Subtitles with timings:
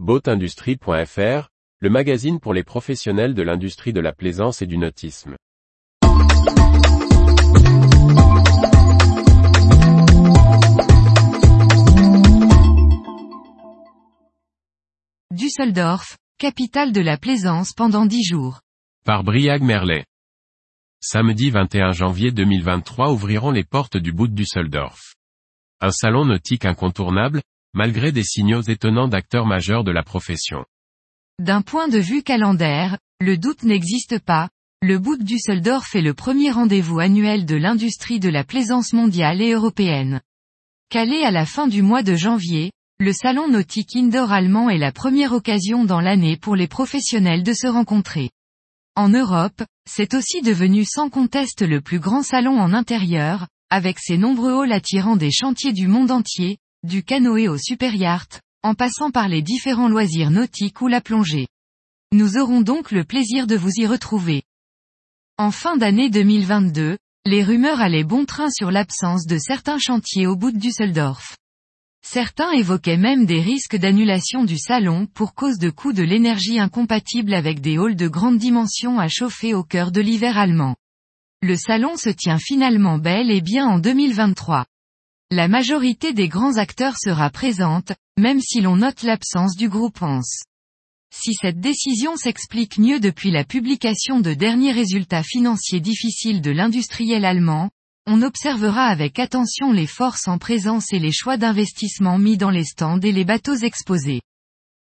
[0.00, 1.48] Boatindustrie.fr,
[1.78, 5.36] le magazine pour les professionnels de l'industrie de la plaisance et du nautisme.
[15.30, 18.62] Düsseldorf, capitale de la plaisance pendant dix jours.
[19.04, 20.04] Par Briag Merlet.
[21.00, 25.14] Samedi 21 janvier 2023 ouvriront les portes du bout de Düsseldorf.
[25.80, 27.42] Un salon nautique incontournable,
[27.74, 30.64] malgré des signaux étonnants d'acteurs majeurs de la profession.
[31.40, 34.48] D'un point de vue calendaire, le doute n'existe pas,
[34.80, 39.52] le de Düsseldorf est le premier rendez-vous annuel de l'industrie de la plaisance mondiale et
[39.52, 40.20] européenne.
[40.90, 44.92] Calé à la fin du mois de janvier, le salon nautique indoor allemand est la
[44.92, 48.30] première occasion dans l'année pour les professionnels de se rencontrer.
[48.94, 54.18] En Europe, c'est aussi devenu sans conteste le plus grand salon en intérieur, avec ses
[54.18, 59.28] nombreux halls attirant des chantiers du monde entier, du canoë au superyacht, en passant par
[59.28, 61.48] les différents loisirs nautiques ou la plongée.
[62.12, 64.42] Nous aurons donc le plaisir de vous y retrouver.
[65.38, 70.36] En fin d'année 2022, les rumeurs allaient bon train sur l'absence de certains chantiers au
[70.36, 71.36] bout de Düsseldorf.
[72.06, 77.32] Certains évoquaient même des risques d'annulation du salon pour cause de coûts de l'énergie incompatibles
[77.32, 80.76] avec des halls de grande dimension à chauffer au cœur de l'hiver allemand.
[81.40, 84.66] Le salon se tient finalement bel et bien en 2023.
[85.30, 90.20] La majorité des grands acteurs sera présente, même si l'on note l'absence du groupe Hans.
[91.14, 97.24] Si cette décision s'explique mieux depuis la publication de derniers résultats financiers difficiles de l'industriel
[97.24, 97.70] allemand,
[98.06, 102.64] on observera avec attention les forces en présence et les choix d'investissement mis dans les
[102.64, 104.20] stands et les bateaux exposés.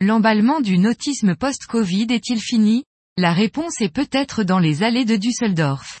[0.00, 2.84] L'emballement du nautisme post-Covid est-il fini?
[3.16, 6.00] La réponse est peut-être dans les allées de Düsseldorf.